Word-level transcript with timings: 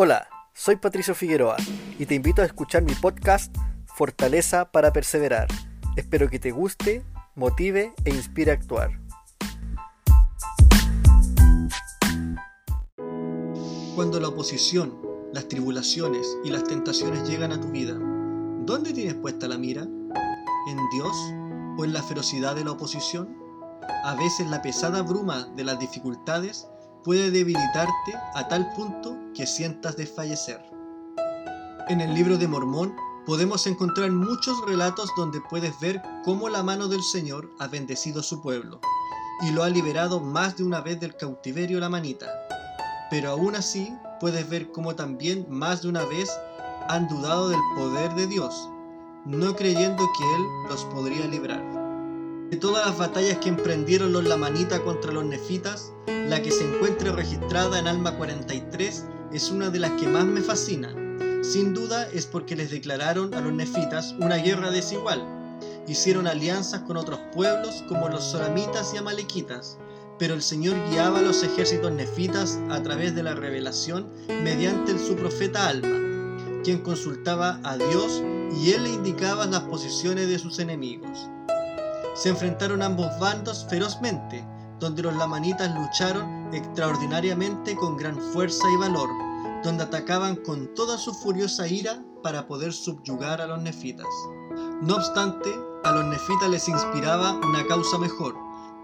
Hola, 0.00 0.28
soy 0.54 0.76
Patricio 0.76 1.12
Figueroa 1.12 1.56
y 1.98 2.06
te 2.06 2.14
invito 2.14 2.40
a 2.40 2.44
escuchar 2.44 2.84
mi 2.84 2.94
podcast 2.94 3.52
Fortaleza 3.96 4.70
para 4.70 4.92
Perseverar. 4.92 5.48
Espero 5.96 6.30
que 6.30 6.38
te 6.38 6.52
guste, 6.52 7.04
motive 7.34 7.94
e 8.04 8.10
inspire 8.10 8.52
a 8.52 8.54
actuar. 8.54 8.90
Cuando 13.96 14.20
la 14.20 14.28
oposición, 14.28 14.96
las 15.32 15.48
tribulaciones 15.48 16.28
y 16.44 16.50
las 16.50 16.62
tentaciones 16.62 17.28
llegan 17.28 17.50
a 17.50 17.60
tu 17.60 17.66
vida, 17.72 17.94
¿dónde 17.94 18.92
tienes 18.92 19.14
puesta 19.14 19.48
la 19.48 19.58
mira? 19.58 19.82
¿En 19.82 20.78
Dios 20.92 21.16
o 21.76 21.84
en 21.84 21.92
la 21.92 22.04
ferocidad 22.04 22.54
de 22.54 22.64
la 22.64 22.70
oposición? 22.70 23.36
A 24.04 24.14
veces 24.14 24.46
la 24.46 24.62
pesada 24.62 25.02
bruma 25.02 25.48
de 25.56 25.64
las 25.64 25.80
dificultades 25.80 26.68
puede 27.08 27.30
debilitarte 27.30 28.12
a 28.34 28.48
tal 28.48 28.70
punto 28.74 29.16
que 29.34 29.46
sientas 29.46 29.96
desfallecer. 29.96 30.60
En 31.88 32.02
el 32.02 32.12
libro 32.12 32.36
de 32.36 32.46
Mormón 32.46 32.94
podemos 33.24 33.66
encontrar 33.66 34.12
muchos 34.12 34.60
relatos 34.66 35.08
donde 35.16 35.40
puedes 35.40 35.72
ver 35.80 36.02
cómo 36.22 36.50
la 36.50 36.62
mano 36.62 36.86
del 36.86 37.02
Señor 37.02 37.50
ha 37.60 37.66
bendecido 37.66 38.22
su 38.22 38.42
pueblo 38.42 38.78
y 39.40 39.52
lo 39.52 39.62
ha 39.62 39.70
liberado 39.70 40.20
más 40.20 40.58
de 40.58 40.64
una 40.64 40.82
vez 40.82 41.00
del 41.00 41.16
cautiverio 41.16 41.80
la 41.80 41.88
manita. 41.88 42.26
Pero 43.08 43.30
aún 43.30 43.56
así 43.56 43.90
puedes 44.20 44.46
ver 44.50 44.70
cómo 44.70 44.94
también 44.94 45.46
más 45.48 45.80
de 45.80 45.88
una 45.88 46.04
vez 46.04 46.28
han 46.90 47.08
dudado 47.08 47.48
del 47.48 47.60
poder 47.74 48.14
de 48.16 48.26
Dios, 48.26 48.68
no 49.24 49.56
creyendo 49.56 50.06
que 50.18 50.24
Él 50.36 50.42
los 50.68 50.84
podría 50.84 51.26
librar. 51.26 51.77
De 52.50 52.56
todas 52.56 52.86
las 52.86 52.98
batallas 52.98 53.38
que 53.38 53.48
emprendieron 53.48 54.12
los 54.12 54.24
Lamanita 54.24 54.82
contra 54.82 55.12
los 55.12 55.24
Nefitas, 55.24 55.92
la 56.06 56.42
que 56.42 56.50
se 56.50 56.64
encuentra 56.64 57.12
registrada 57.12 57.78
en 57.78 57.88
Alma 57.88 58.16
43 58.16 59.04
es 59.32 59.50
una 59.50 59.70
de 59.70 59.78
las 59.78 59.92
que 59.92 60.08
más 60.08 60.24
me 60.24 60.40
fascina 60.40 60.94
sin 61.42 61.72
duda 61.72 62.08
es 62.12 62.26
porque 62.26 62.56
les 62.56 62.70
declararon 62.70 63.32
a 63.32 63.40
los 63.40 63.52
nefitas 63.52 64.14
una 64.18 64.36
guerra 64.36 64.70
desigual. 64.70 65.24
Hicieron 65.86 66.26
alianzas 66.26 66.82
con 66.82 66.96
otros 66.96 67.20
pueblos 67.32 67.84
como 67.88 68.08
los 68.08 68.24
solamitas 68.24 68.92
y 68.92 68.98
amalequitas, 68.98 69.78
pero 70.18 70.34
el 70.34 70.42
Señor 70.42 70.76
guiaba 70.90 71.20
a 71.20 71.22
los 71.22 71.42
ejércitos 71.42 71.92
nefitas 71.92 72.58
a 72.70 72.82
través 72.82 73.14
de 73.14 73.22
la 73.22 73.34
revelación 73.34 74.10
mediante 74.42 74.98
su 74.98 75.16
profeta 75.16 75.68
Alma, 75.68 76.60
quien 76.64 76.82
consultaba 76.82 77.60
a 77.62 77.76
Dios 77.76 78.22
y 78.60 78.72
él 78.72 78.82
le 78.84 78.90
indicaba 78.90 79.46
las 79.46 79.62
posiciones 79.62 80.28
de 80.28 80.38
sus 80.38 80.58
enemigos. 80.58 81.30
Se 82.20 82.30
enfrentaron 82.30 82.82
ambos 82.82 83.16
bandos 83.20 83.64
ferozmente, 83.70 84.44
donde 84.80 85.02
los 85.02 85.14
lamanitas 85.14 85.72
lucharon 85.72 86.52
extraordinariamente 86.52 87.76
con 87.76 87.96
gran 87.96 88.20
fuerza 88.32 88.64
y 88.74 88.76
valor, 88.76 89.08
donde 89.62 89.84
atacaban 89.84 90.34
con 90.34 90.74
toda 90.74 90.98
su 90.98 91.14
furiosa 91.14 91.68
ira 91.68 92.02
para 92.24 92.48
poder 92.48 92.72
subyugar 92.72 93.40
a 93.40 93.46
los 93.46 93.62
nefitas. 93.62 94.08
No 94.82 94.96
obstante, 94.96 95.48
a 95.84 95.92
los 95.92 96.06
nefitas 96.06 96.50
les 96.50 96.68
inspiraba 96.68 97.34
una 97.34 97.64
causa 97.68 97.98
mejor, 97.98 98.34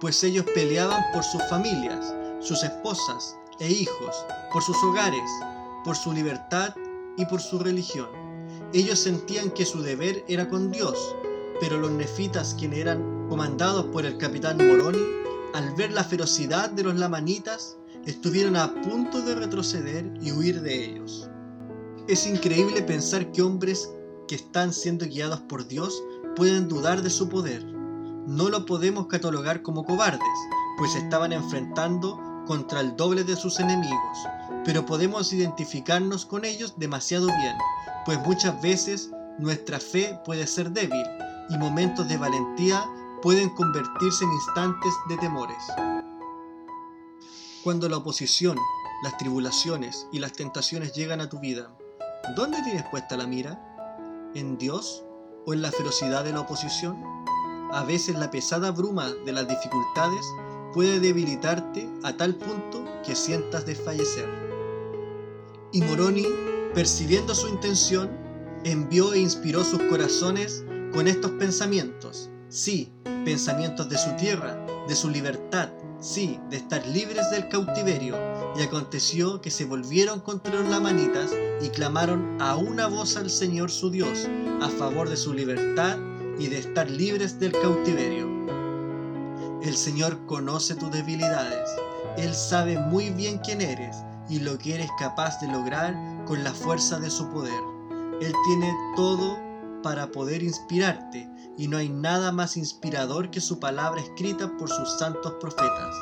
pues 0.00 0.22
ellos 0.22 0.46
peleaban 0.54 1.02
por 1.12 1.24
sus 1.24 1.42
familias, 1.50 2.14
sus 2.38 2.62
esposas 2.62 3.36
e 3.58 3.68
hijos, 3.68 4.14
por 4.52 4.62
sus 4.62 4.80
hogares, 4.84 5.28
por 5.82 5.96
su 5.96 6.12
libertad 6.12 6.72
y 7.16 7.26
por 7.26 7.40
su 7.40 7.58
religión. 7.58 8.08
Ellos 8.72 9.00
sentían 9.00 9.50
que 9.50 9.66
su 9.66 9.82
deber 9.82 10.24
era 10.28 10.48
con 10.48 10.70
Dios, 10.70 11.16
pero 11.60 11.78
los 11.78 11.90
nefitas, 11.90 12.54
quienes 12.58 12.80
eran 12.80 13.28
comandados 13.28 13.86
por 13.86 14.04
el 14.04 14.18
capitán 14.18 14.56
Moroni, 14.56 15.02
al 15.54 15.74
ver 15.74 15.92
la 15.92 16.04
ferocidad 16.04 16.70
de 16.70 16.82
los 16.82 16.96
lamanitas, 16.96 17.76
estuvieron 18.06 18.56
a 18.56 18.74
punto 18.82 19.22
de 19.22 19.34
retroceder 19.34 20.12
y 20.20 20.32
huir 20.32 20.60
de 20.60 20.84
ellos. 20.84 21.28
Es 22.08 22.26
increíble 22.26 22.82
pensar 22.82 23.30
que 23.32 23.42
hombres 23.42 23.90
que 24.28 24.34
están 24.34 24.72
siendo 24.72 25.06
guiados 25.06 25.40
por 25.42 25.66
Dios 25.66 26.02
pueden 26.36 26.68
dudar 26.68 27.02
de 27.02 27.10
su 27.10 27.28
poder. 27.28 27.64
No 28.26 28.48
lo 28.48 28.66
podemos 28.66 29.06
catalogar 29.06 29.62
como 29.62 29.84
cobardes, 29.84 30.20
pues 30.76 30.94
estaban 30.96 31.32
enfrentando 31.32 32.20
contra 32.46 32.80
el 32.80 32.94
doble 32.96 33.24
de 33.24 33.36
sus 33.36 33.58
enemigos, 33.60 34.18
pero 34.64 34.84
podemos 34.84 35.32
identificarnos 35.32 36.26
con 36.26 36.44
ellos 36.44 36.74
demasiado 36.76 37.26
bien, 37.26 37.56
pues 38.04 38.18
muchas 38.26 38.60
veces 38.60 39.10
nuestra 39.38 39.80
fe 39.80 40.18
puede 40.24 40.46
ser 40.46 40.70
débil 40.70 41.04
y 41.50 41.58
momentos 41.58 42.08
de 42.08 42.16
valentía 42.16 42.84
pueden 43.22 43.50
convertirse 43.50 44.24
en 44.24 44.32
instantes 44.32 44.92
de 45.08 45.16
temores. 45.16 45.64
Cuando 47.62 47.88
la 47.88 47.96
oposición, 47.96 48.58
las 49.02 49.16
tribulaciones 49.16 50.06
y 50.12 50.18
las 50.18 50.32
tentaciones 50.32 50.92
llegan 50.92 51.20
a 51.20 51.28
tu 51.28 51.40
vida, 51.40 51.74
¿dónde 52.36 52.62
tienes 52.62 52.84
puesta 52.90 53.16
la 53.16 53.26
mira? 53.26 53.58
¿En 54.34 54.58
Dios 54.58 55.04
o 55.46 55.54
en 55.54 55.62
la 55.62 55.70
ferocidad 55.70 56.24
de 56.24 56.32
la 56.32 56.40
oposición? 56.40 57.02
A 57.72 57.82
veces 57.84 58.16
la 58.16 58.30
pesada 58.30 58.70
bruma 58.70 59.10
de 59.24 59.32
las 59.32 59.48
dificultades 59.48 60.24
puede 60.74 61.00
debilitarte 61.00 61.88
a 62.02 62.16
tal 62.16 62.34
punto 62.34 62.84
que 63.04 63.14
sientas 63.14 63.64
desfallecer. 63.64 64.28
Y 65.72 65.80
Moroni, 65.82 66.26
percibiendo 66.74 67.34
su 67.34 67.48
intención, 67.48 68.10
envió 68.64 69.12
e 69.12 69.20
inspiró 69.20 69.64
sus 69.64 69.82
corazones 69.84 70.64
con 70.94 71.08
estos 71.08 71.32
pensamientos. 71.32 72.30
Sí, 72.48 72.92
pensamientos 73.24 73.88
de 73.88 73.98
su 73.98 74.12
tierra, 74.12 74.64
de 74.86 74.94
su 74.94 75.10
libertad, 75.10 75.70
sí, 75.98 76.38
de 76.50 76.58
estar 76.58 76.86
libres 76.86 77.30
del 77.32 77.48
cautiverio, 77.48 78.16
y 78.56 78.62
aconteció 78.62 79.40
que 79.40 79.50
se 79.50 79.64
volvieron 79.64 80.20
contra 80.20 80.54
los 80.54 80.68
lamanitas 80.68 81.32
y 81.60 81.68
clamaron 81.70 82.40
a 82.40 82.54
una 82.54 82.86
voz 82.86 83.16
al 83.16 83.28
Señor 83.28 83.72
su 83.72 83.90
Dios, 83.90 84.28
a 84.62 84.68
favor 84.68 85.08
de 85.08 85.16
su 85.16 85.34
libertad 85.34 85.98
y 86.38 86.46
de 86.46 86.58
estar 86.58 86.88
libres 86.88 87.40
del 87.40 87.50
cautiverio. 87.52 88.28
El 89.62 89.76
Señor 89.76 90.24
conoce 90.26 90.76
tus 90.76 90.92
debilidades, 90.92 91.68
Él 92.16 92.32
sabe 92.34 92.78
muy 92.78 93.10
bien 93.10 93.38
quién 93.38 93.60
eres 93.60 93.96
y 94.28 94.38
lo 94.38 94.58
que 94.58 94.74
eres 94.76 94.90
capaz 95.00 95.40
de 95.40 95.48
lograr 95.48 95.96
con 96.26 96.44
la 96.44 96.52
fuerza 96.52 97.00
de 97.00 97.10
su 97.10 97.28
poder. 97.30 97.60
Él 98.20 98.32
tiene 98.46 98.72
todo 98.94 99.43
para 99.84 100.10
poder 100.10 100.42
inspirarte 100.42 101.28
y 101.58 101.68
no 101.68 101.76
hay 101.76 101.90
nada 101.90 102.32
más 102.32 102.56
inspirador 102.56 103.30
que 103.30 103.42
su 103.42 103.60
palabra 103.60 104.00
escrita 104.00 104.50
por 104.56 104.70
sus 104.70 104.98
santos 104.98 105.34
profetas. 105.34 105.94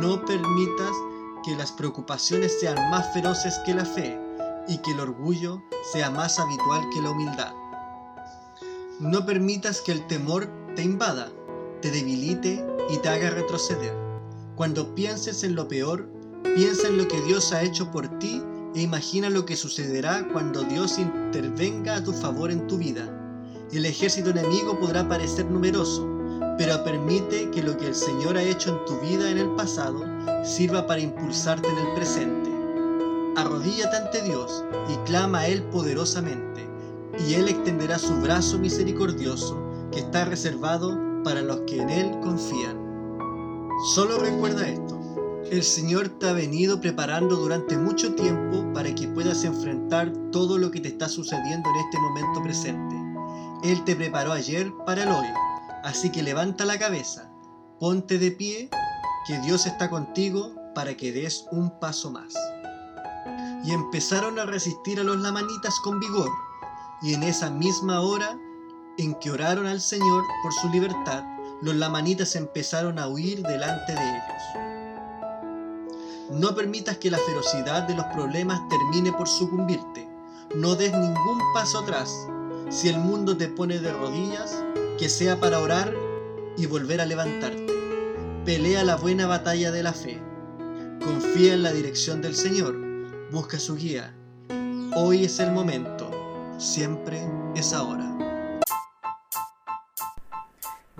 No 0.00 0.24
permitas 0.24 0.96
que 1.44 1.54
las 1.54 1.72
preocupaciones 1.72 2.58
sean 2.58 2.90
más 2.90 3.12
feroces 3.12 3.60
que 3.66 3.74
la 3.74 3.84
fe 3.84 4.18
y 4.66 4.78
que 4.78 4.92
el 4.92 5.00
orgullo 5.00 5.62
sea 5.92 6.10
más 6.10 6.38
habitual 6.38 6.88
que 6.90 7.02
la 7.02 7.10
humildad. 7.10 7.52
No 8.98 9.26
permitas 9.26 9.82
que 9.82 9.92
el 9.92 10.06
temor 10.06 10.48
te 10.74 10.82
invada, 10.82 11.30
te 11.82 11.90
debilite 11.90 12.64
y 12.88 12.96
te 12.96 13.08
haga 13.10 13.28
retroceder. 13.28 13.94
Cuando 14.56 14.94
pienses 14.94 15.44
en 15.44 15.54
lo 15.54 15.68
peor, 15.68 16.08
piensa 16.54 16.88
en 16.88 16.96
lo 16.96 17.06
que 17.08 17.20
Dios 17.20 17.52
ha 17.52 17.62
hecho 17.62 17.90
por 17.90 18.08
ti 18.18 18.42
e 18.74 18.80
imagina 18.80 19.30
lo 19.30 19.44
que 19.44 19.56
sucederá 19.56 20.26
cuando 20.32 20.62
Dios 20.62 20.98
intervenga 20.98 21.96
a 21.96 22.04
tu 22.04 22.12
favor 22.12 22.50
en 22.50 22.66
tu 22.66 22.78
vida 22.78 23.08
el 23.72 23.86
ejército 23.86 24.28
enemigo 24.28 24.78
podrá 24.78 25.08
parecer 25.08 25.46
numeroso, 25.46 26.06
pero 26.58 26.84
permite 26.84 27.50
que 27.52 27.62
lo 27.62 27.74
que 27.78 27.86
el 27.86 27.94
Señor 27.94 28.36
ha 28.36 28.42
hecho 28.42 28.68
en 28.68 28.84
tu 28.84 29.00
vida 29.00 29.30
en 29.30 29.38
el 29.38 29.48
pasado 29.54 30.04
sirva 30.44 30.86
para 30.86 31.00
impulsarte 31.00 31.66
en 31.68 31.78
el 31.78 31.94
presente. 31.94 32.50
Arrodíllate 33.34 33.96
ante 33.96 34.20
Dios 34.20 34.62
y 34.90 34.96
clama 35.06 35.40
a 35.40 35.46
Él 35.46 35.62
poderosamente, 35.64 36.68
y 37.26 37.34
Él 37.34 37.48
extenderá 37.48 37.98
su 37.98 38.14
brazo 38.20 38.58
misericordioso 38.58 39.58
que 39.90 40.00
está 40.00 40.26
reservado 40.26 40.98
para 41.24 41.40
los 41.40 41.60
que 41.60 41.80
en 41.80 41.88
Él 41.88 42.10
confían. 42.22 42.76
Solo 43.94 44.18
recuerda 44.18 44.68
esto. 44.68 45.01
El 45.52 45.64
Señor 45.64 46.08
te 46.08 46.30
ha 46.30 46.32
venido 46.32 46.80
preparando 46.80 47.36
durante 47.36 47.76
mucho 47.76 48.14
tiempo 48.14 48.64
para 48.72 48.94
que 48.94 49.06
puedas 49.06 49.44
enfrentar 49.44 50.10
todo 50.30 50.56
lo 50.56 50.70
que 50.70 50.80
te 50.80 50.88
está 50.88 51.10
sucediendo 51.10 51.68
en 51.68 51.76
este 51.76 51.98
momento 51.98 52.42
presente. 52.42 52.96
Él 53.62 53.84
te 53.84 53.94
preparó 53.94 54.32
ayer 54.32 54.72
para 54.86 55.02
el 55.02 55.10
hoy. 55.10 55.26
Así 55.84 56.10
que 56.10 56.22
levanta 56.22 56.64
la 56.64 56.78
cabeza, 56.78 57.30
ponte 57.78 58.18
de 58.18 58.30
pie, 58.30 58.70
que 59.26 59.38
Dios 59.40 59.66
está 59.66 59.90
contigo 59.90 60.54
para 60.74 60.96
que 60.96 61.12
des 61.12 61.46
un 61.52 61.78
paso 61.78 62.10
más. 62.10 62.32
Y 63.62 63.72
empezaron 63.72 64.38
a 64.38 64.46
resistir 64.46 65.00
a 65.00 65.04
los 65.04 65.18
lamanitas 65.18 65.78
con 65.80 66.00
vigor, 66.00 66.30
y 67.02 67.12
en 67.12 67.24
esa 67.24 67.50
misma 67.50 68.00
hora 68.00 68.38
en 68.96 69.14
que 69.16 69.30
oraron 69.30 69.66
al 69.66 69.82
Señor 69.82 70.24
por 70.42 70.54
su 70.54 70.70
libertad, 70.70 71.24
los 71.60 71.74
lamanitas 71.74 72.36
empezaron 72.36 72.98
a 72.98 73.06
huir 73.06 73.42
delante 73.42 73.92
de 73.92 74.00
ellos. 74.00 74.71
No 76.32 76.54
permitas 76.54 76.98
que 76.98 77.10
la 77.10 77.18
ferocidad 77.18 77.82
de 77.82 77.94
los 77.94 78.04
problemas 78.06 78.60
termine 78.68 79.12
por 79.12 79.28
sucumbirte. 79.28 80.08
No 80.54 80.74
des 80.74 80.92
ningún 80.92 81.40
paso 81.54 81.80
atrás, 81.80 82.10
si 82.70 82.88
el 82.88 82.98
mundo 82.98 83.36
te 83.36 83.48
pone 83.48 83.78
de 83.78 83.92
rodillas, 83.92 84.62
que 84.98 85.08
sea 85.08 85.38
para 85.38 85.60
orar 85.60 85.94
y 86.56 86.66
volver 86.66 87.00
a 87.00 87.06
levantarte. 87.06 87.66
Pelea 88.44 88.82
la 88.84 88.96
buena 88.96 89.26
batalla 89.26 89.70
de 89.70 89.82
la 89.82 89.92
fe. 89.92 90.20
Confía 91.04 91.54
en 91.54 91.62
la 91.62 91.72
dirección 91.72 92.20
del 92.20 92.34
Señor. 92.34 92.76
Busca 93.30 93.58
su 93.58 93.76
guía 93.76 94.14
Hoy 94.94 95.24
es 95.24 95.40
el 95.40 95.52
momento, 95.52 96.10
siempre 96.58 97.18
es 97.54 97.72
ahora. 97.72 98.14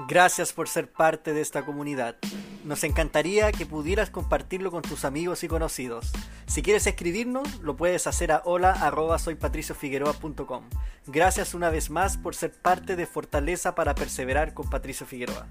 Gracias 0.09 0.55
por 0.55 0.67
ser 0.67 0.91
parte 0.91 1.35
de 1.35 1.43
esta 1.43 1.67
comunidad. 1.67 2.17
Nos 2.65 2.85
encantaría 2.85 3.51
que 3.51 3.67
pudieras 3.67 4.11
compartirlo 4.11 4.71
con 4.71 4.83
tus 4.83 5.05
amigos 5.05 5.43
y 5.43 5.49
conocidos. 5.49 6.13
Si 6.47 6.63
quieres 6.63 6.87
escribirnos, 6.87 7.59
lo 7.61 7.77
puedes 7.77 8.07
hacer 8.07 8.31
a 8.31 8.41
hola@soypatriciofigueroa.com. 8.45 10.63
Gracias 11.07 11.55
una 11.55 11.71
vez 11.71 11.91
más 11.91 12.19
por 12.19 12.37
ser 12.37 12.53
parte 12.53 12.95
de 12.95 13.07
Fortaleza 13.07 13.75
para 13.75 13.97
Perseverar 13.97 14.55
con 14.55 14.71
Patricio 14.71 15.07
Figueroa. 15.07 15.49